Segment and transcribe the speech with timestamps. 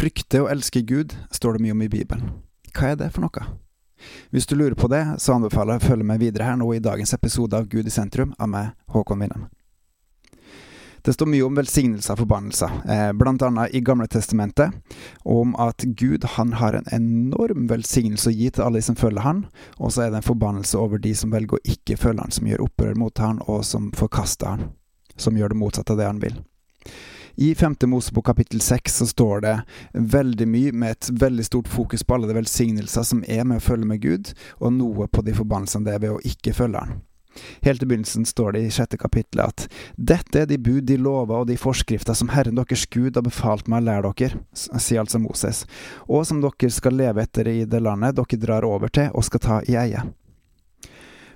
[0.00, 2.32] frykte og elske Gud står det mye om i Bibelen.
[2.72, 3.46] Hva er det for noe?
[4.32, 6.80] Hvis du lurer på det, så anbefaler jeg å følge med videre her nå i
[6.80, 9.48] dagens episode av Gud i sentrum av meg, Håkon Winnem.
[11.04, 14.72] Det står mye om velsignelser og forbannelser, eh, blant annet i Gamle Testamentet,
[15.24, 19.24] om at Gud han har en enorm velsignelse å gi til alle de som følger
[19.24, 19.46] han,
[19.78, 22.48] og så er det en forbannelse over de som velger å ikke følge han, som
[22.48, 24.68] gjør opprør mot han, og som forkaster han,
[25.16, 26.36] som gjør det motsatte av det han vil.
[27.36, 29.54] I femte Mosebok kapittel seks så står det
[29.92, 33.68] veldig mye med et veldig stort fokus på alle de velsignelser som er med å
[33.68, 37.00] følge med Gud, og noe på de forbannelsene det er ved å ikke følge Han.
[37.62, 39.66] Helt i begynnelsen står det i sjette kapittelet at
[39.96, 43.70] dette er de bud, de lover og de forskrifter som Herren deres Gud har befalt
[43.70, 45.64] meg å lære dere, sier altså Moses,
[46.08, 49.44] og som dere skal leve etter i det landet dere drar over til og skal
[49.46, 50.02] ta i eie.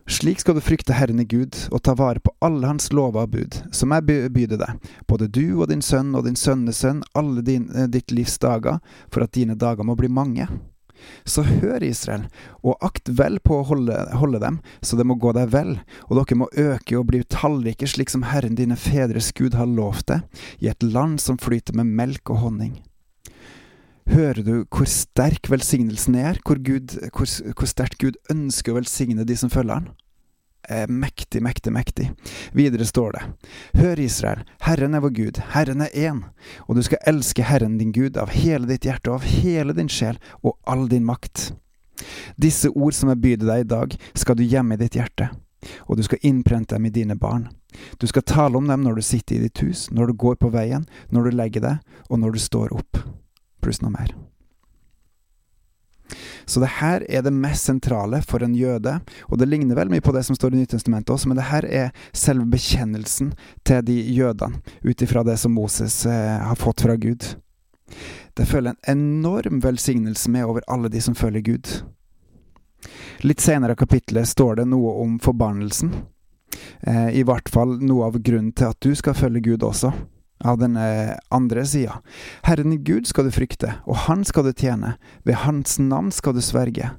[0.06, 3.32] Slik skal du frykte Herren i Gud og ta vare på alle hans lover og
[3.32, 7.70] bud, som jeg byder deg, både du og din sønn og din sønnesønn alle din,
[7.72, 10.46] eh, ditt livs dager, for at dine dager må bli mange.
[11.24, 12.28] Så hør, Israel,
[12.62, 15.78] og akt vel på å holde, holde, dem, så det må gå deg vel,
[16.08, 20.12] og dere må øke og bli tallrike slik som Herren dine fedres Gud har lovt
[20.12, 20.24] deg,
[20.60, 22.76] i et land som flyter med melk og honning.
[24.12, 29.24] Hører du hvor sterk velsignelsen er, hvor, Gud, hvor, hvor sterkt Gud ønsker å velsigne
[29.24, 29.92] de som følger han?
[30.68, 32.10] Eh, mektig, mektig, mektig.
[32.52, 33.22] Videre står det,
[33.80, 36.22] Hør Israel, Herren er vår Gud, Herren er én,
[36.64, 39.92] og du skal elske Herren din Gud av hele ditt hjerte og av hele din
[39.92, 41.50] sjel og all din makt.
[42.40, 45.28] Disse ord som jeg byr deg i dag, skal du gjemme i ditt hjerte,
[45.84, 47.50] og du skal innprente dem i dine barn.
[48.00, 50.52] Du skal tale om dem når du sitter i ditt hus, når du går på
[50.54, 53.04] veien, når du legger deg, og når du står opp
[53.60, 54.12] pluss noe mer.
[56.44, 60.04] Så det her er det mest sentrale for en jøde, og det ligner vel mye
[60.04, 63.32] på det som står i Nytestamentet også, men det her er selve bekjennelsen
[63.64, 67.34] til de jødene, ut ifra det som Moses eh, har fått fra Gud.
[68.34, 71.70] Det følger en enorm velsignelse med over alle de som følger Gud.
[73.24, 75.94] Litt senere i kapittelet står det noe om forbannelsen.
[76.84, 79.94] Eh, I hvert fall noe av grunnen til at du skal følge Gud også
[80.44, 80.76] av den
[81.34, 82.00] andre sida.
[82.44, 86.42] Herren Gud skal du frykte, og Han skal du tjene, ved Hans navn skal du
[86.44, 86.92] sverge.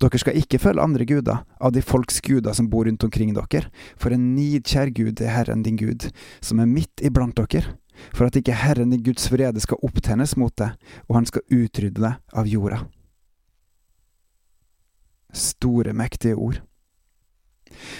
[0.00, 3.66] Dere skal ikke følge andre guder, av de folks guder som bor rundt omkring dere,
[3.98, 6.08] for en nidkjær Gud er Herren din Gud,
[6.40, 7.76] som er midt iblant dere,
[8.14, 10.76] for at ikke Herren din Guds vrede skal opptennes mot deg,
[11.08, 12.84] og han skal utrydde deg av jorda.
[15.36, 16.62] Store, mektige ord.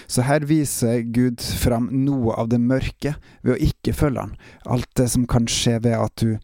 [0.07, 4.91] Så her viser Gud fram noe av det mørke ved å ikke følge han, alt
[4.99, 6.37] det som kan skje ved at du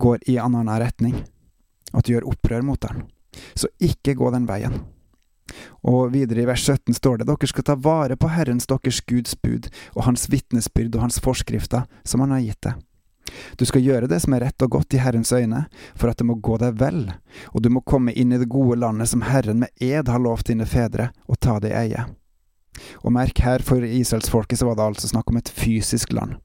[0.00, 1.20] går i en annen retning,
[1.92, 3.04] at du gjør opprør mot han.
[3.54, 4.80] Så ikke gå den veien.
[5.86, 9.34] Og videre i vers 17 står det dere skal ta vare på Herrens deres Guds
[9.42, 12.78] bud og hans vitnesbyrd og hans forskrifter som han har gitt deg.
[13.56, 16.26] Du skal gjøre det som er rett og godt i Herrens øyne, for at det
[16.26, 17.04] må gå deg vel,
[17.54, 20.50] og du må komme inn i det gode landet som Herren med ed har lovt
[20.50, 22.08] dine fedre, og ta det i eie.
[23.02, 26.38] Og merk her, for israelsfolket så var det altså snakk om et fysisk land.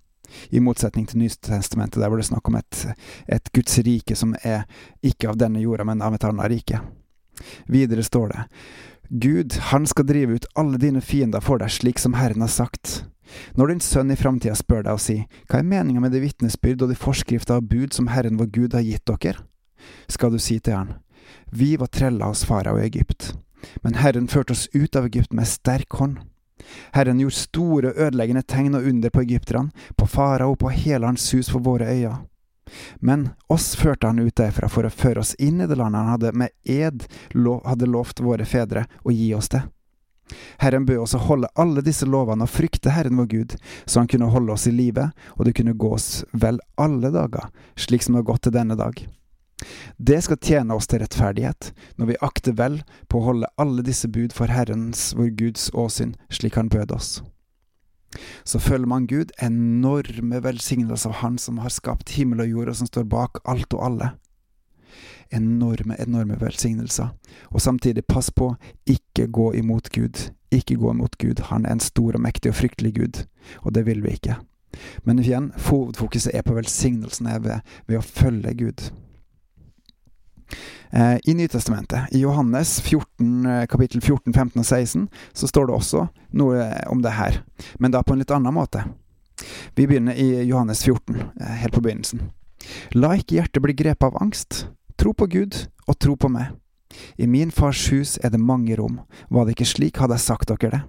[0.50, 2.82] I motsetning til Nytestamentet, der var det snakk om et,
[3.28, 4.66] et Guds rike som er
[5.06, 6.82] ikke av denne jorda, men av et annet rike.
[7.72, 8.46] Videre står det,
[9.10, 13.04] Gud, han skal drive ut alle dine fiender for deg, slik som Herren har sagt.
[13.58, 16.86] Når din sønn i framtida spør deg og sier, hva er meninga med det vitnesbyrd
[16.86, 19.46] og de forskrifter og bud som Herren vår Gud har gitt dere?
[20.10, 20.94] Skal du si til han,
[21.54, 23.34] vi var trella hos farao i Egypt
[23.84, 26.20] men Herren førte oss ut av Egypt med sterk hånd.
[26.96, 31.52] Herren gjorde store ødeleggende tegn og under på egypterne, på farao på hele hans hus
[31.52, 32.24] for våre øyne.
[33.00, 36.14] Men oss førte han ut derfra for å føre oss inn i det landet han
[36.16, 37.06] hadde med ed
[37.66, 39.62] hadde lovt våre fedre å gi oss det.
[40.58, 43.54] Herren bød oss å holde alle disse lovene og frykte Herren vår Gud,
[43.86, 47.52] så han kunne holde oss i live, og det kunne gå oss vel alle dager,
[47.78, 49.06] slik som det har gått til denne dag.
[49.98, 54.10] Det skal tjene oss til rettferdighet, når vi akter vel på å holde alle disse
[54.12, 57.22] bud for Herrens, vår Guds åsyn, slik Han bød oss.
[58.44, 62.80] Så følger man Gud, enorme velsignelser av Han som har skapt himmel og jord, og
[62.82, 64.12] som står bak alt og alle.
[65.34, 67.12] Enorme, enorme velsignelser.
[67.52, 68.54] Og samtidig, pass på,
[68.86, 70.30] ikke gå imot Gud.
[70.52, 71.48] Ikke gå imot Gud.
[71.50, 73.24] Han er en stor og mektig og fryktelig Gud,
[73.64, 74.38] og det vil vi ikke.
[75.04, 78.90] Men igjen, hovedfokuset er på velsignelsene ved, ved å følge Gud.
[80.90, 85.76] Eh, I Nytestamentet, i Johannes 14, eh, kapittel 14, 15 og 16, så står det
[85.76, 86.08] også
[86.38, 87.42] noe om det her,
[87.80, 88.86] men da på en litt annen måte.
[89.76, 92.30] Vi begynner i Johannes 14, eh, helt på begynnelsen.
[92.96, 94.68] La ikke hjertet bli grepet av angst.
[94.98, 96.56] Tro på Gud, og tro på meg.
[97.18, 99.02] I min fars hus er det mange rom.
[99.30, 100.84] Var det ikke slik, hadde jeg sagt dere det.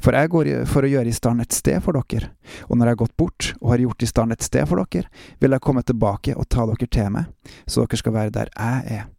[0.00, 2.32] For jeg går for å gjøre i stand et sted for dere,
[2.68, 5.10] og når jeg har gått bort og har gjort i stand et sted for dere,
[5.40, 7.32] vil jeg komme tilbake og ta dere til meg,
[7.66, 9.10] så dere skal være der jeg er.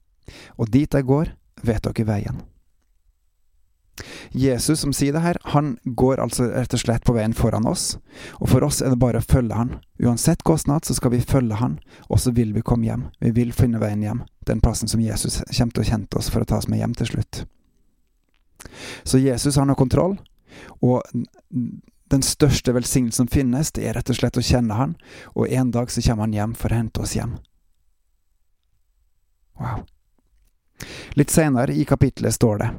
[0.58, 1.36] Og dit jeg går,
[1.66, 2.42] vet dere veien.
[4.32, 7.98] Jesus som sier det her, han går altså rett og slett på veien foran oss,
[8.40, 9.74] og for oss er det bare å følge han.
[10.00, 13.08] Uansett kostnad så skal vi følge han, og så vil vi komme hjem.
[13.20, 16.46] Vi vil finne veien hjem, den plassen som Jesus kommer til å kjente oss for
[16.46, 17.44] å ta oss med hjem til slutt.
[19.04, 20.18] Så Jesus har noe kontroll,
[20.82, 21.04] og
[22.10, 24.96] den største velsignelsen som finnes, det er rett og slett å kjenne Han,
[25.36, 27.38] og en dag så kommer Han hjem for å hente oss hjem.
[29.60, 29.84] Wow.
[31.20, 32.70] Litt senere i kapittelet står det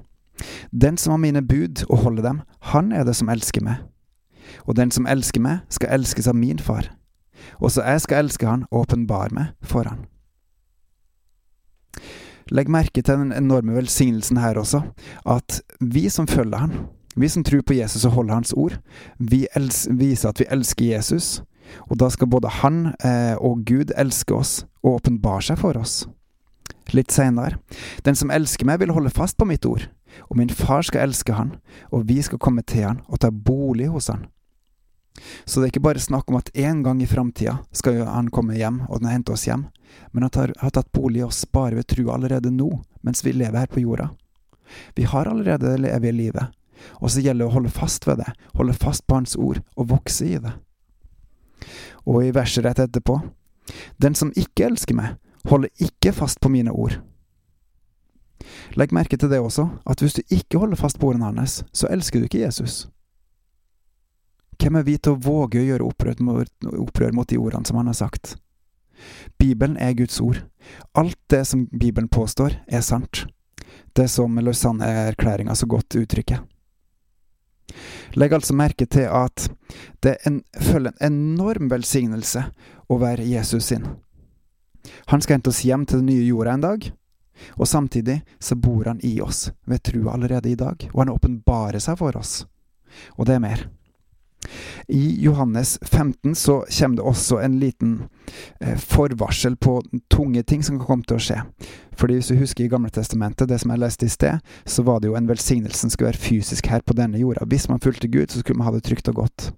[0.71, 3.83] Den som har mine bud og holder dem, han er det som elsker meg.
[4.65, 6.89] Og den som elsker meg, skal elskes av min far.
[7.61, 10.07] Også jeg skal elske han og åpenbare meg for han.
[12.51, 14.81] Legg merke til den enorme velsignelsen her også,
[15.29, 16.73] at vi som følger han,
[17.17, 18.79] vi som tror på Jesus og holder Hans ord,
[19.19, 21.43] vi viser at vi elsker Jesus,
[21.91, 26.05] og da skal både Han eh, og Gud elske oss og åpenbare seg for oss.
[26.95, 27.61] Litt seinere,
[28.07, 29.87] den som elsker meg, vil holde fast på mitt ord,
[30.27, 31.57] og min far skal elske han,
[31.95, 34.27] og vi skal komme til han og ta bolig hos han.
[35.45, 38.57] Så det er ikke bare snakk om at en gang i framtida skal han komme
[38.57, 39.67] hjem og hente oss hjem,
[40.15, 42.71] men at han har tatt bolig i oss bare ved tro allerede nå,
[43.03, 44.11] mens vi lever her på jorda.
[44.95, 46.55] Vi har allerede det evige livet,
[47.01, 49.91] og så gjelder det å holde fast ved det, holde fast på Hans ord og
[49.93, 50.53] vokse i det.
[52.09, 53.21] Og i verset rett etterpå,
[54.03, 55.19] den som ikke elsker meg,
[55.49, 56.99] holder ikke fast på mine ord.
[58.79, 61.91] Legg merke til det også, at hvis du ikke holder fast på ordene hans, så
[61.93, 62.87] elsker du ikke Jesus.
[64.61, 67.79] Hvem er vi til å våge å gjøre opprør mot, opprør mot de ordene som
[67.81, 68.37] han har sagt?
[69.41, 70.43] Bibelen er Guds ord.
[70.93, 73.25] Alt det som Bibelen påstår, er sant.
[73.97, 76.43] Det som Lausanne-erklæringa så godt uttrykker.
[78.19, 79.49] Legg altså merke til at
[80.05, 82.45] det en, følger en enorm velsignelse
[82.91, 83.87] å være Jesus sin.
[85.13, 86.87] Han skal hente oss hjem til den nye jorda en dag,
[87.57, 91.83] og samtidig så bor han i oss ved tro allerede i dag, og han åpenbarer
[91.83, 92.43] seg for oss.
[93.17, 93.69] Og det er mer.
[94.89, 98.03] I Johannes 15 så kommer det også en liten
[98.61, 101.39] eh, forvarsel på tunge ting som kan komme til å skje.
[102.01, 105.01] Fordi Hvis du husker i Gamle Testamentet, det som jeg leste i sted, så var
[105.01, 107.45] det jo en velsignelse som skulle være fysisk her på denne jorda.
[107.47, 109.51] Hvis man fulgte Gud, så skulle man ha det trygt og godt.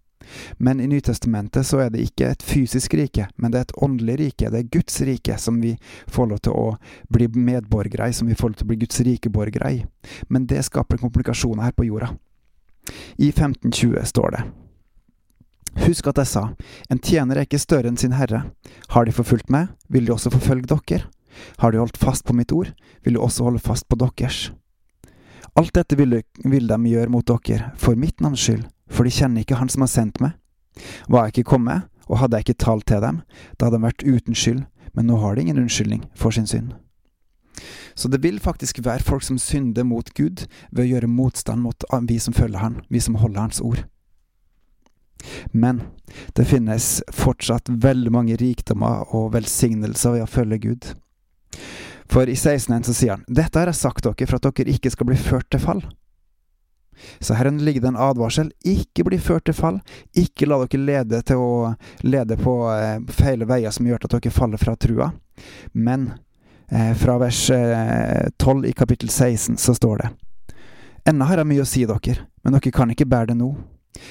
[0.59, 4.19] Men i Nytestamentet så er det ikke et fysisk rike, men det er et åndelig
[4.21, 4.51] rike.
[4.51, 5.77] Det er Guds rike som vi
[6.07, 6.67] får lov til å
[7.13, 9.85] bli medborgere i, som vi får lov til å bli Guds rike borgere i.
[10.29, 12.13] Men det skaper komplikasjoner her på jorda.
[13.17, 14.43] I 1520 står det
[15.81, 16.43] Husk at jeg sa,
[16.93, 18.45] en tjener er ikke større enn sin herre.
[18.93, 21.07] Har de forfulgt meg, vil de også forfølge dere.
[21.59, 22.75] Har de holdt fast på mitt ord,
[23.05, 24.51] vil de også holde fast på deres.
[25.57, 29.13] Alt dette vil de, vil de gjøre mot dere, for mitt navns skyld, for de
[29.13, 30.37] kjenner ikke Han som har sendt meg.
[31.09, 33.23] Var jeg ikke kommet, og hadde jeg ikke talt til dem,
[33.57, 36.73] da hadde de vært uten skyld, men nå har de ingen unnskyldning for sin synd.
[37.95, 41.85] Så det vil faktisk være folk som synder mot Gud ved å gjøre motstand mot
[42.09, 43.85] vi som følger Han, vi som holder Hans ord.
[45.53, 45.81] Men
[46.37, 50.93] det finnes fortsatt veldig mange rikdommer og velsignelser ved å følge Gud.
[52.13, 54.93] For i 16.1 så sier han, Dette har jeg sagt dere for at dere ikke
[54.93, 55.85] skal bli ført til fall.
[57.19, 58.53] Så her ligger det en advarsel.
[58.65, 59.81] Ikke bli ført til fall.
[60.13, 61.55] Ikke la dere lede til å
[62.05, 65.11] lede på eh, feile veier som gjør at dere faller fra trua.
[65.73, 66.11] Men
[66.69, 70.13] eh, fra vers eh, 12 i kapittel 16 så står det
[71.11, 73.49] Ennå har jeg mye å si dere, men dere kan ikke bære det nå.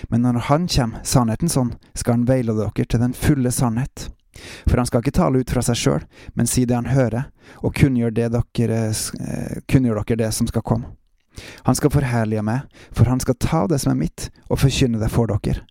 [0.10, 4.10] Men når han kommer, sannhetens ånd, skal han veilede dere til den fulle sannhet.
[4.68, 6.06] For han skal ikke tale ut fra seg sjøl,
[6.40, 7.30] men si det han hører,
[7.66, 10.96] og kunngjør, dere, eh, kunngjør dere det som skal komme.
[11.66, 15.12] Han skal forherlige meg, for han skal ta det som er mitt, og forkynne det
[15.12, 15.66] for dere.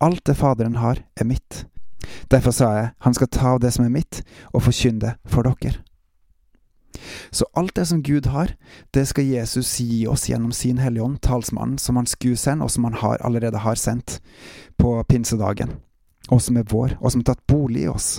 [0.00, 1.66] Alt det Faderen har, er mitt.
[2.30, 4.22] Derfor sa jeg, han skal ta av det som er mitt,
[4.52, 5.82] og forkynne det for dere.
[7.30, 8.54] Så alt det som Gud har,
[8.94, 12.72] det skal Jesus gi oss gjennom sin Hellige Ånd, talsmannen, som han skulle sende, og
[12.72, 14.20] som han har, allerede har sendt
[14.80, 15.76] på pinsedagen,
[16.30, 18.16] og som er vår, og som har tatt bolig i oss.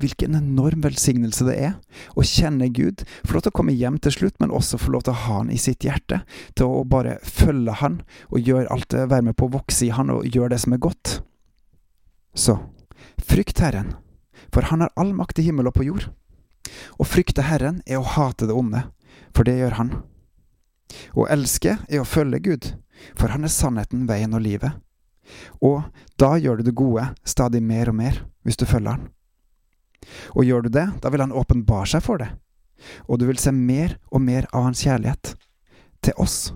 [0.00, 1.74] Hvilken enorm velsignelse det er
[2.18, 5.06] å kjenne Gud, få lov til å komme hjem til slutt, men også få lov
[5.06, 6.22] til å ha Han i sitt hjerte,
[6.58, 10.12] til å bare følge Han og gjøre alt være med på å vokse i Han
[10.12, 11.20] og gjøre det som er godt.
[12.34, 12.58] Så,
[13.22, 13.94] frykt Herren,
[14.52, 16.10] for Han har all makt i himmel og på jord.
[16.98, 18.84] Å frykte Herren er å hate det onde,
[19.36, 19.92] for det gjør Han.
[21.16, 22.70] Å elske er å følge Gud,
[23.18, 24.78] for Han er sannheten, veien og livet.
[25.64, 25.82] Og
[26.20, 29.10] da gjør du det gode stadig mer og mer, hvis du følger Han.
[30.34, 32.34] Og gjør du det, da vil Han åpenbare seg for deg,
[33.06, 35.36] og du vil se mer og mer av Hans kjærlighet
[36.02, 36.52] til oss.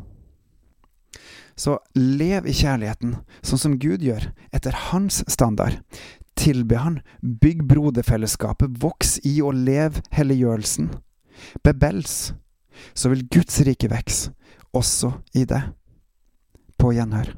[1.56, 5.78] Så lev i kjærligheten, sånn som Gud gjør, etter hans standard.
[6.36, 10.90] Tilbe han, bygg broderfellesskapet, voks i og lev helliggjørelsen.
[11.64, 12.34] Bebels,
[12.94, 14.30] så vil Guds rike vokse,
[14.76, 15.62] også i det.
[16.76, 17.32] På gjenhør.